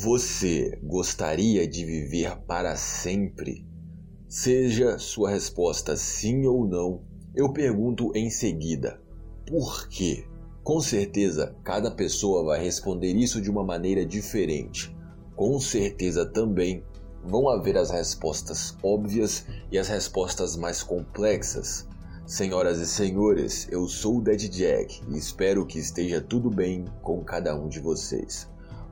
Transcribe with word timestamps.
Você 0.00 0.78
gostaria 0.80 1.66
de 1.66 1.84
viver 1.84 2.36
para 2.46 2.76
sempre? 2.76 3.66
Seja 4.28 4.96
sua 4.96 5.30
resposta 5.30 5.96
sim 5.96 6.46
ou 6.46 6.68
não, 6.68 7.02
eu 7.34 7.52
pergunto 7.52 8.12
em 8.14 8.30
seguida: 8.30 9.00
por 9.44 9.88
quê? 9.88 10.24
Com 10.62 10.80
certeza, 10.80 11.52
cada 11.64 11.90
pessoa 11.90 12.44
vai 12.44 12.62
responder 12.62 13.12
isso 13.16 13.40
de 13.40 13.50
uma 13.50 13.64
maneira 13.64 14.06
diferente. 14.06 14.96
Com 15.34 15.58
certeza 15.58 16.24
também 16.24 16.84
vão 17.24 17.48
haver 17.48 17.76
as 17.76 17.90
respostas 17.90 18.76
óbvias 18.80 19.46
e 19.72 19.76
as 19.76 19.88
respostas 19.88 20.54
mais 20.54 20.80
complexas. 20.80 21.88
Senhoras 22.24 22.78
e 22.78 22.86
senhores, 22.86 23.66
eu 23.68 23.88
sou 23.88 24.18
o 24.18 24.22
Dead 24.22 24.48
Jack 24.48 25.02
e 25.08 25.18
espero 25.18 25.66
que 25.66 25.80
esteja 25.80 26.20
tudo 26.20 26.48
bem 26.48 26.84
com 27.02 27.24
cada 27.24 27.52
um 27.60 27.68
de 27.68 27.80
vocês. 27.80 28.48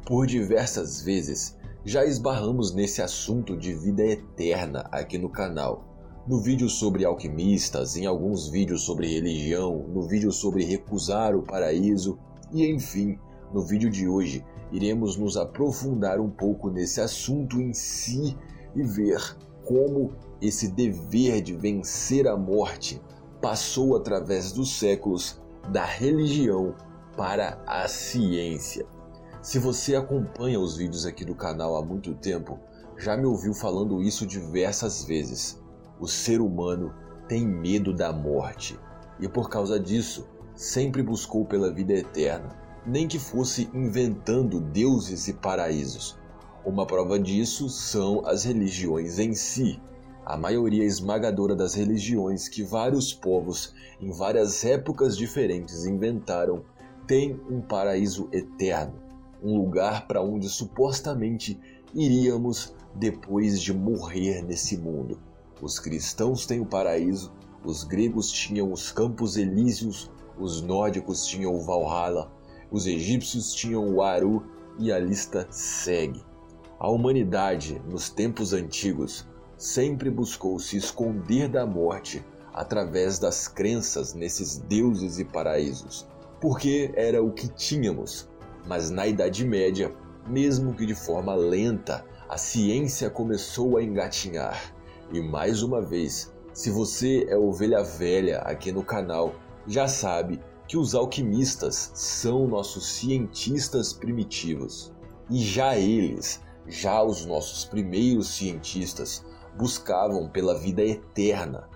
Por 0.07 0.25
diversas 0.25 1.03
vezes 1.03 1.57
já 1.85 2.05
esbarramos 2.05 2.73
nesse 2.73 3.03
assunto 3.03 3.57
de 3.57 3.75
vida 3.75 4.05
eterna 4.05 4.89
aqui 4.93 5.19
no 5.19 5.29
canal. 5.29 5.85
No 6.29 6.41
vídeo 6.41 6.69
sobre 6.69 7.05
alquimistas, 7.05 7.97
em 7.97 8.07
alguns 8.07 8.49
vídeos 8.49 8.83
sobre 8.83 9.13
religião, 9.13 9.85
no 9.89 10.03
vídeo 10.03 10.31
sobre 10.31 10.63
recusar 10.63 11.35
o 11.35 11.43
paraíso 11.43 12.17
e 12.53 12.65
enfim, 12.71 13.19
no 13.53 13.63
vídeo 13.63 13.91
de 13.91 14.07
hoje 14.07 14.45
iremos 14.71 15.17
nos 15.17 15.37
aprofundar 15.37 16.21
um 16.21 16.31
pouco 16.31 16.71
nesse 16.71 17.01
assunto 17.01 17.61
em 17.61 17.73
si 17.75 18.39
e 18.77 18.85
ver 18.85 19.37
como 19.65 20.13
esse 20.41 20.69
dever 20.69 21.41
de 21.41 21.53
vencer 21.53 22.29
a 22.29 22.37
morte 22.37 23.03
passou 23.43 23.97
através 23.97 24.53
dos 24.53 24.79
séculos 24.79 25.43
da 25.73 25.85
religião 25.85 26.77
para 27.17 27.61
a 27.67 27.89
ciência. 27.89 28.87
Se 29.47 29.61
você 29.61 29.95
acompanha 29.95 30.59
os 30.59 30.77
vídeos 30.77 31.07
aqui 31.07 31.25
do 31.25 31.33
canal 31.33 31.77
há 31.77 31.81
muito 31.81 32.13
tempo, 32.15 32.59
já 32.99 33.17
me 33.17 33.27
ouviu 33.27 33.55
falando 33.55 34.03
isso 34.03 34.27
diversas 34.27 35.05
vezes. 35.05 35.63
O 36.01 36.09
ser 36.09 36.41
humano 36.41 36.93
tem 37.29 37.47
medo 37.47 37.95
da 37.95 38.13
morte 38.13 38.77
e 39.21 39.29
por 39.29 39.49
causa 39.49 39.79
disso 39.79 40.27
sempre 40.53 41.01
buscou 41.01 41.45
pela 41.45 41.73
vida 41.73 41.93
eterna, 41.93 42.59
nem 42.85 43.07
que 43.07 43.21
fosse 43.21 43.71
inventando 43.73 44.61
deuses 44.61 45.29
e 45.29 45.33
paraísos. 45.33 46.19
Uma 46.65 46.85
prova 46.85 47.17
disso 47.17 47.69
são 47.69 48.27
as 48.27 48.43
religiões 48.43 49.21
em 49.21 49.33
si. 49.33 49.81
A 50.25 50.37
maioria 50.37 50.83
esmagadora 50.83 51.55
das 51.55 51.75
religiões 51.75 52.49
que 52.49 52.65
vários 52.65 53.15
povos 53.15 53.73
em 54.01 54.11
várias 54.11 54.65
épocas 54.65 55.17
diferentes 55.17 55.87
inventaram 55.87 56.65
tem 57.07 57.41
um 57.49 57.61
paraíso 57.61 58.29
eterno 58.33 59.06
um 59.43 59.57
lugar 59.57 60.07
para 60.07 60.23
onde 60.23 60.49
supostamente 60.49 61.59
iríamos 61.95 62.75
depois 62.95 63.61
de 63.61 63.73
morrer 63.73 64.43
nesse 64.43 64.77
mundo. 64.77 65.19
Os 65.61 65.79
cristãos 65.79 66.47
têm 66.47 66.61
o 66.61 66.67
paraíso, 66.67 67.33
os 67.65 67.85
gregos 67.85 68.31
tinham 68.31 68.73
os 68.73 68.93
campos 68.93 69.37
elíseos, 69.37 70.11
os 70.39 70.61
nórdicos 70.61 71.27
tinham 71.27 71.55
o 71.55 71.63
Valhalla, 71.63 72.31
os 72.71 72.87
egípcios 72.87 73.55
tinham 73.55 73.89
o 73.89 74.03
Aru 74.03 74.45
e 74.79 74.93
a 74.93 74.99
lista 74.99 75.47
segue. 75.51 76.23
A 76.79 76.91
humanidade, 76.91 77.81
nos 77.89 78.11
tempos 78.11 78.53
antigos, 78.53 79.27
sempre 79.57 80.11
buscou 80.11 80.59
se 80.59 80.77
esconder 80.77 81.49
da 81.49 81.67
morte 81.67 82.23
através 82.53 83.19
das 83.19 83.49
crenças 83.49 84.13
nesses 84.13 84.59
deuses 84.59 85.19
e 85.19 85.25
paraísos, 85.25 86.07
porque 86.41 86.93
era 86.95 87.23
o 87.23 87.33
que 87.33 87.49
tínhamos 87.49 88.29
mas 88.67 88.91
na 88.91 89.07
Idade 89.07 89.45
Média, 89.45 89.95
mesmo 90.27 90.75
que 90.75 90.85
de 90.85 90.95
forma 90.95 91.35
lenta, 91.35 92.05
a 92.29 92.37
ciência 92.37 93.09
começou 93.09 93.77
a 93.77 93.83
engatinhar. 93.83 94.75
E 95.13 95.21
mais 95.21 95.63
uma 95.63 95.81
vez, 95.81 96.33
se 96.53 96.71
você 96.71 97.27
é 97.29 97.37
ovelha 97.37 97.83
velha 97.83 98.39
aqui 98.39 98.73
no 98.73 98.83
canal, 98.83 99.35
já 99.67 99.87
sabe 99.87 100.41
que 100.67 100.77
os 100.77 100.95
alquimistas 100.95 101.93
são 101.95 102.49
nossos 102.49 102.87
cientistas 102.87 103.93
primitivos. 103.93 104.93
E 105.31 105.39
já 105.39 105.77
eles, 105.77 106.41
já 106.67 107.03
os 107.03 107.25
nossos 107.25 107.65
primeiros 107.65 108.29
cientistas, 108.31 109.25
buscavam 109.57 110.29
pela 110.29 110.59
vida 110.59 110.83
eterna. 110.83 111.69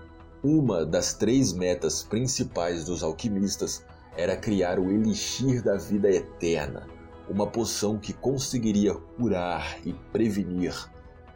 Uma 0.43 0.85
das 0.85 1.13
três 1.13 1.53
metas 1.53 2.03
principais 2.03 2.85
dos 2.85 3.03
alquimistas 3.03 3.85
era 4.21 4.37
criar 4.37 4.79
o 4.79 4.91
elixir 4.91 5.63
da 5.63 5.77
vida 5.77 6.07
eterna, 6.07 6.87
uma 7.27 7.47
poção 7.47 7.97
que 7.97 8.13
conseguiria 8.13 8.93
curar 8.93 9.79
e 9.83 9.93
prevenir 10.13 10.75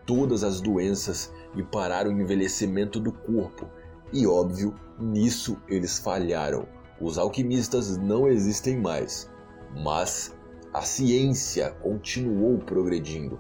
todas 0.06 0.44
as 0.44 0.62
doenças 0.62 1.34
e 1.56 1.64
parar 1.64 2.06
o 2.06 2.12
envelhecimento 2.12 3.00
do 3.00 3.12
corpo. 3.12 3.68
E 4.14 4.28
óbvio, 4.28 4.76
nisso 5.00 5.58
eles 5.68 5.98
falharam. 5.98 6.68
Os 7.02 7.18
alquimistas 7.18 7.98
não 7.98 8.28
existem 8.28 8.80
mais, 8.80 9.32
mas 9.84 10.36
a 10.72 10.84
ciência 10.84 11.72
continuou 11.82 12.60
progredindo 12.60 13.40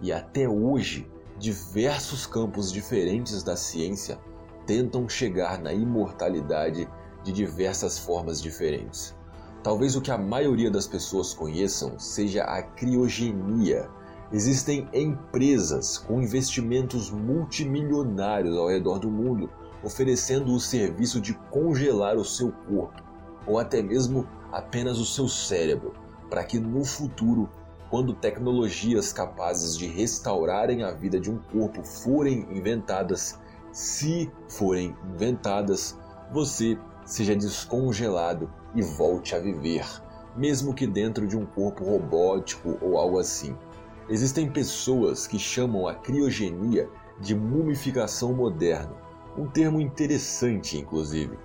e 0.00 0.10
até 0.10 0.48
hoje 0.48 1.06
diversos 1.38 2.26
campos 2.26 2.72
diferentes 2.72 3.42
da 3.42 3.56
ciência 3.56 4.18
tentam 4.66 5.06
chegar 5.06 5.60
na 5.60 5.72
imortalidade 5.72 6.88
de 7.26 7.32
diversas 7.32 7.98
formas 7.98 8.40
diferentes. 8.40 9.14
Talvez 9.62 9.96
o 9.96 10.00
que 10.00 10.12
a 10.12 10.18
maioria 10.18 10.70
das 10.70 10.86
pessoas 10.86 11.34
conheçam 11.34 11.98
seja 11.98 12.44
a 12.44 12.62
criogenia. 12.62 13.90
Existem 14.32 14.88
empresas 14.92 15.98
com 15.98 16.22
investimentos 16.22 17.10
multimilionários 17.10 18.56
ao 18.56 18.68
redor 18.68 19.00
do 19.00 19.10
mundo 19.10 19.50
oferecendo 19.82 20.52
o 20.52 20.60
serviço 20.60 21.20
de 21.20 21.34
congelar 21.50 22.16
o 22.16 22.24
seu 22.24 22.52
corpo, 22.68 23.02
ou 23.46 23.58
até 23.58 23.82
mesmo 23.82 24.26
apenas 24.52 24.98
o 24.98 25.04
seu 25.04 25.28
cérebro, 25.28 25.94
para 26.30 26.44
que 26.44 26.58
no 26.58 26.84
futuro, 26.84 27.48
quando 27.90 28.14
tecnologias 28.14 29.12
capazes 29.12 29.76
de 29.76 29.86
restaurarem 29.86 30.82
a 30.82 30.92
vida 30.92 31.20
de 31.20 31.30
um 31.30 31.38
corpo 31.38 31.84
forem 31.84 32.48
inventadas, 32.50 33.38
se 33.72 34.30
forem 34.48 34.96
inventadas, 35.14 35.98
você 36.32 36.78
seja 37.06 37.34
descongelado 37.34 38.50
e 38.74 38.82
volte 38.82 39.34
a 39.34 39.38
viver, 39.38 39.86
mesmo 40.36 40.74
que 40.74 40.86
dentro 40.86 41.26
de 41.26 41.36
um 41.36 41.46
corpo 41.46 41.84
robótico 41.84 42.76
ou 42.82 42.98
algo 42.98 43.18
assim. 43.18 43.56
Existem 44.08 44.50
pessoas 44.50 45.26
que 45.26 45.38
chamam 45.38 45.88
a 45.88 45.94
criogenia 45.94 46.88
de 47.18 47.34
mumificação 47.34 48.34
moderna, 48.34 48.94
um 49.38 49.46
termo 49.46 49.80
interessante, 49.80 50.76
inclusive. 50.78 51.38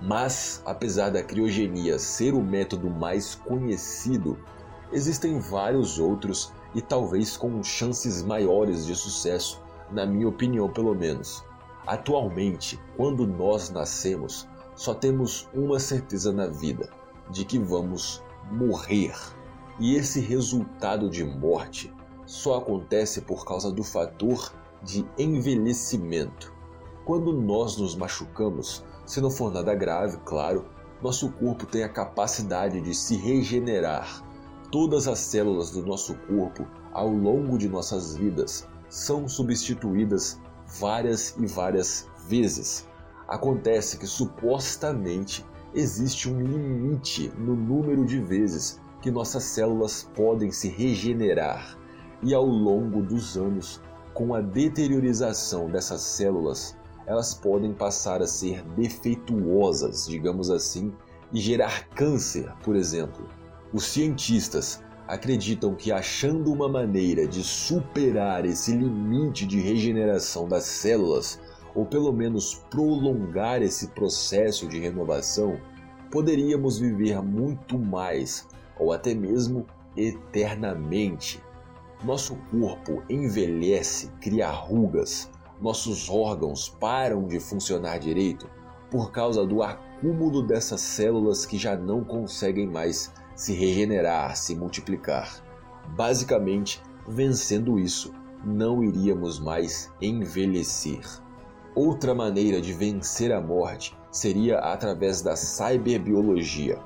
Mas, 0.00 0.62
apesar 0.64 1.10
da 1.10 1.22
criogenia 1.22 1.98
ser 1.98 2.32
o 2.32 2.42
método 2.42 2.88
mais 2.88 3.34
conhecido, 3.34 4.38
existem 4.92 5.38
vários 5.38 5.98
outros 5.98 6.52
e 6.74 6.80
talvez 6.80 7.36
com 7.36 7.62
chances 7.62 8.22
maiores 8.22 8.86
de 8.86 8.94
sucesso, 8.94 9.62
na 9.90 10.06
minha 10.06 10.28
opinião, 10.28 10.70
pelo 10.70 10.94
menos. 10.94 11.44
Atualmente, 11.86 12.80
quando 12.96 13.26
nós 13.26 13.70
nascemos, 13.70 14.48
só 14.80 14.94
temos 14.94 15.46
uma 15.52 15.78
certeza 15.78 16.32
na 16.32 16.46
vida: 16.46 16.88
de 17.30 17.44
que 17.44 17.58
vamos 17.58 18.24
morrer. 18.50 19.14
E 19.78 19.94
esse 19.94 20.20
resultado 20.20 21.10
de 21.10 21.22
morte 21.22 21.92
só 22.24 22.56
acontece 22.56 23.20
por 23.20 23.44
causa 23.44 23.70
do 23.70 23.84
fator 23.84 24.50
de 24.82 25.06
envelhecimento. 25.18 26.54
Quando 27.04 27.30
nós 27.30 27.76
nos 27.76 27.94
machucamos, 27.94 28.82
se 29.04 29.20
não 29.20 29.30
for 29.30 29.52
nada 29.52 29.74
grave, 29.74 30.16
claro, 30.24 30.64
nosso 31.02 31.30
corpo 31.32 31.66
tem 31.66 31.84
a 31.84 31.88
capacidade 31.88 32.80
de 32.80 32.94
se 32.94 33.16
regenerar. 33.16 34.24
Todas 34.72 35.06
as 35.06 35.18
células 35.18 35.72
do 35.72 35.84
nosso 35.84 36.14
corpo, 36.26 36.66
ao 36.90 37.08
longo 37.10 37.58
de 37.58 37.68
nossas 37.68 38.16
vidas, 38.16 38.66
são 38.88 39.28
substituídas 39.28 40.40
várias 40.66 41.36
e 41.38 41.44
várias 41.44 42.08
vezes 42.26 42.88
Acontece 43.30 43.96
que 43.96 44.08
supostamente 44.08 45.46
existe 45.72 46.28
um 46.28 46.40
limite 46.40 47.32
no 47.38 47.54
número 47.54 48.04
de 48.04 48.20
vezes 48.20 48.80
que 49.00 49.08
nossas 49.08 49.44
células 49.44 50.02
podem 50.16 50.50
se 50.50 50.68
regenerar, 50.68 51.78
e 52.24 52.34
ao 52.34 52.44
longo 52.44 53.00
dos 53.00 53.36
anos, 53.36 53.80
com 54.12 54.34
a 54.34 54.40
deteriorização 54.40 55.70
dessas 55.70 56.00
células, 56.00 56.76
elas 57.06 57.32
podem 57.32 57.72
passar 57.72 58.20
a 58.20 58.26
ser 58.26 58.64
defeituosas, 58.76 60.08
digamos 60.08 60.50
assim, 60.50 60.92
e 61.32 61.40
gerar 61.40 61.88
câncer, 61.90 62.52
por 62.64 62.74
exemplo. 62.74 63.28
Os 63.72 63.84
cientistas 63.84 64.82
acreditam 65.06 65.76
que 65.76 65.92
achando 65.92 66.52
uma 66.52 66.68
maneira 66.68 67.28
de 67.28 67.44
superar 67.44 68.44
esse 68.44 68.72
limite 68.72 69.46
de 69.46 69.60
regeneração 69.60 70.48
das 70.48 70.64
células, 70.64 71.38
ou 71.74 71.86
pelo 71.86 72.12
menos 72.12 72.54
prolongar 72.70 73.62
esse 73.62 73.88
processo 73.88 74.66
de 74.66 74.78
renovação, 74.78 75.58
poderíamos 76.10 76.78
viver 76.78 77.22
muito 77.22 77.78
mais, 77.78 78.46
ou 78.78 78.92
até 78.92 79.14
mesmo 79.14 79.66
eternamente. 79.96 81.42
Nosso 82.04 82.36
corpo 82.50 83.02
envelhece, 83.08 84.10
cria 84.20 84.50
rugas, 84.50 85.30
nossos 85.60 86.08
órgãos 86.08 86.68
param 86.68 87.26
de 87.26 87.38
funcionar 87.38 87.98
direito 87.98 88.48
por 88.90 89.12
causa 89.12 89.46
do 89.46 89.62
acúmulo 89.62 90.42
dessas 90.42 90.80
células 90.80 91.44
que 91.44 91.58
já 91.58 91.76
não 91.76 92.02
conseguem 92.02 92.66
mais 92.66 93.12
se 93.36 93.52
regenerar, 93.52 94.36
se 94.36 94.54
multiplicar. 94.54 95.42
Basicamente, 95.94 96.82
vencendo 97.06 97.78
isso, 97.78 98.12
não 98.44 98.82
iríamos 98.82 99.38
mais 99.38 99.92
envelhecer. 100.00 101.00
Outra 101.74 102.12
maneira 102.12 102.60
de 102.60 102.72
vencer 102.72 103.32
a 103.32 103.40
morte 103.40 103.96
seria 104.10 104.58
através 104.58 105.22
da 105.22 105.36
cyberbiologia. 105.36 106.78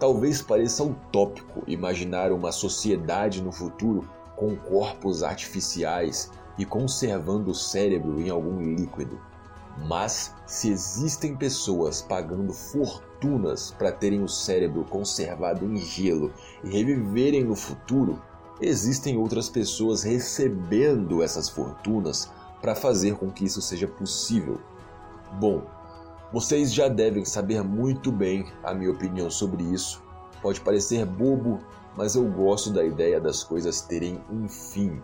Talvez 0.00 0.42
pareça 0.42 0.82
utópico 0.82 1.62
imaginar 1.68 2.32
uma 2.32 2.50
sociedade 2.50 3.40
no 3.40 3.52
futuro 3.52 4.08
com 4.34 4.56
corpos 4.56 5.22
artificiais 5.22 6.28
e 6.58 6.64
conservando 6.64 7.52
o 7.52 7.54
cérebro 7.54 8.20
em 8.20 8.30
algum 8.30 8.60
líquido. 8.60 9.20
Mas 9.86 10.34
se 10.44 10.70
existem 10.70 11.36
pessoas 11.36 12.02
pagando 12.02 12.52
fortunas 12.52 13.70
para 13.70 13.92
terem 13.92 14.24
o 14.24 14.28
cérebro 14.28 14.84
conservado 14.84 15.64
em 15.64 15.76
gelo 15.76 16.32
e 16.64 16.68
reviverem 16.68 17.44
no 17.44 17.54
futuro, 17.54 18.20
existem 18.60 19.16
outras 19.16 19.48
pessoas 19.48 20.02
recebendo 20.02 21.22
essas 21.22 21.48
fortunas 21.48 22.28
para 22.62 22.76
fazer 22.76 23.16
com 23.16 23.30
que 23.30 23.44
isso 23.44 23.60
seja 23.60 23.88
possível. 23.88 24.60
Bom, 25.40 25.66
vocês 26.32 26.72
já 26.72 26.88
devem 26.88 27.24
saber 27.24 27.62
muito 27.62 28.12
bem 28.12 28.50
a 28.62 28.72
minha 28.72 28.92
opinião 28.92 29.28
sobre 29.28 29.64
isso. 29.64 30.00
Pode 30.40 30.60
parecer 30.60 31.04
bobo, 31.04 31.58
mas 31.96 32.14
eu 32.14 32.24
gosto 32.24 32.70
da 32.70 32.84
ideia 32.84 33.20
das 33.20 33.42
coisas 33.42 33.82
terem 33.82 34.18
um 34.30 34.48
fim. 34.48 35.02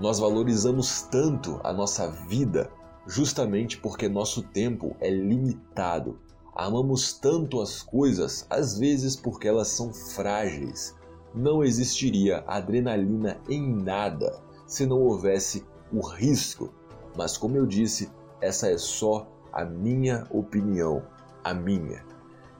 Nós 0.00 0.18
valorizamos 0.18 1.02
tanto 1.02 1.60
a 1.62 1.72
nossa 1.72 2.10
vida 2.10 2.70
justamente 3.06 3.78
porque 3.78 4.08
nosso 4.08 4.42
tempo 4.42 4.96
é 4.98 5.10
limitado. 5.10 6.18
Amamos 6.56 7.12
tanto 7.12 7.60
as 7.60 7.82
coisas, 7.82 8.46
às 8.48 8.78
vezes 8.78 9.14
porque 9.14 9.46
elas 9.46 9.68
são 9.68 9.92
frágeis. 9.92 10.94
Não 11.34 11.62
existiria 11.62 12.42
adrenalina 12.46 13.38
em 13.48 13.76
nada 13.76 14.40
se 14.66 14.86
não 14.86 15.00
houvesse 15.00 15.64
o 15.92 16.00
risco 16.00 16.72
mas 17.16 17.36
como 17.36 17.56
eu 17.56 17.66
disse, 17.66 18.10
essa 18.40 18.68
é 18.68 18.78
só 18.78 19.28
a 19.52 19.64
minha 19.64 20.26
opinião, 20.30 21.02
a 21.42 21.54
minha. 21.54 22.04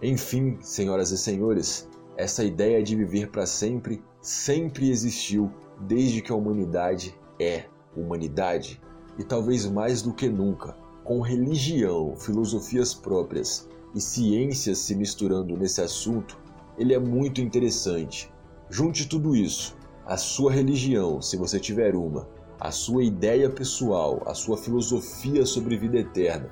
Enfim, 0.03 0.59
senhoras 0.61 1.11
e 1.11 1.19
senhores, 1.19 1.89
essa 2.17 2.45
ideia 2.45 2.83
de 2.83 2.95
viver 2.95 3.31
para 3.31 3.47
sempre 3.47 4.03
sempre 4.21 4.91
existiu 4.91 5.51
desde 5.81 6.23
que 6.23 6.33
a 6.33 6.35
humanidade 6.35 7.19
é 7.39 7.65
humanidade 7.97 8.81
e 9.19 9.25
talvez 9.25 9.67
mais 9.67 10.03
do 10.03 10.13
que 10.13 10.29
nunca, 10.29 10.77
com 11.05 11.21
religião, 11.21 12.17
filosofias 12.17 12.95
próprias 12.95 13.69
e 13.95 14.01
ciências 14.01 14.79
se 14.79 14.95
misturando 14.95 15.57
nesse 15.57 15.81
assunto, 15.81 16.39
ele 16.77 16.95
é 16.95 16.99
muito 16.99 17.41
interessante. 17.41 18.33
Junte 18.69 19.09
tudo 19.09 19.37
isso, 19.37 19.77
a 20.05 20.17
sua 20.17 20.53
religião, 20.53 21.23
se 21.23 21.37
você 21.37 21.61
tiver 21.61 21.95
uma, 21.95 22.29
a 22.61 22.71
sua 22.71 23.05
ideia 23.05 23.51
pessoal, 23.51 24.23
a 24.27 24.35
sua 24.35 24.57
filosofia 24.57 25.45
sobre 25.45 25.77
vida 25.77 25.99
eterna. 25.99 26.49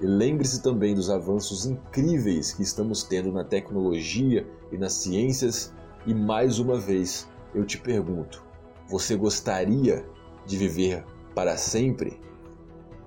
E 0.00 0.06
lembre-se 0.06 0.62
também 0.62 0.94
dos 0.94 1.08
avanços 1.08 1.64
incríveis 1.64 2.52
que 2.52 2.62
estamos 2.62 3.02
tendo 3.02 3.32
na 3.32 3.44
tecnologia 3.44 4.46
e 4.70 4.76
nas 4.76 4.92
ciências. 4.92 5.72
E 6.06 6.14
mais 6.14 6.58
uma 6.58 6.78
vez, 6.78 7.28
eu 7.54 7.64
te 7.64 7.78
pergunto: 7.78 8.44
você 8.88 9.16
gostaria 9.16 10.06
de 10.44 10.56
viver 10.56 11.04
para 11.34 11.56
sempre? 11.56 12.20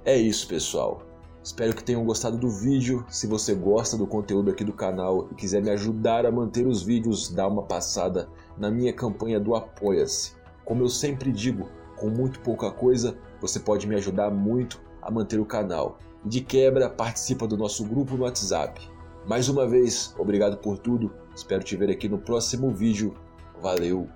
É 0.04 0.18
isso, 0.18 0.48
pessoal. 0.48 1.04
Espero 1.42 1.76
que 1.76 1.84
tenham 1.84 2.04
gostado 2.04 2.38
do 2.38 2.50
vídeo. 2.50 3.06
Se 3.08 3.26
você 3.26 3.56
gosta 3.56 3.96
do 3.96 4.06
conteúdo 4.06 4.52
aqui 4.52 4.64
do 4.64 4.74
canal 4.74 5.28
e 5.32 5.36
quiser 5.36 5.62
me 5.62 5.70
ajudar 5.70 6.26
a 6.26 6.32
manter 6.32 6.68
os 6.68 6.84
vídeos, 6.84 7.30
dá 7.30 7.48
uma 7.48 7.64
passada 7.64 8.28
na 8.58 8.70
minha 8.70 8.92
campanha 8.92 9.40
do 9.40 9.56
Apoia-se. 9.56 10.34
Como 10.66 10.84
eu 10.84 10.90
sempre 10.90 11.32
digo, 11.32 11.70
com 12.00 12.10
muito 12.10 12.40
pouca 12.40 12.72
coisa, 12.72 13.18
você 13.42 13.60
pode 13.60 13.88
me 13.88 13.96
ajudar 13.96 14.32
muito 14.32 14.82
a 15.02 15.12
manter 15.12 15.40
o 15.40 15.46
canal. 15.46 16.00
De 16.24 16.42
quebra, 16.42 16.90
participa 16.90 17.48
do 17.48 17.58
nosso 17.58 17.86
grupo 17.86 18.16
no 18.16 18.24
WhatsApp. 18.24 18.82
Mais 19.28 19.48
uma 19.50 19.68
vez, 19.68 20.14
obrigado 20.18 20.58
por 20.58 20.78
tudo. 20.78 21.12
Espero 21.36 21.64
te 21.64 21.76
ver 21.76 21.90
aqui 21.90 22.10
no 22.10 22.18
próximo 22.18 22.72
vídeo. 22.72 23.14
Valeu, 23.62 24.08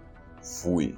fui. 0.41 0.97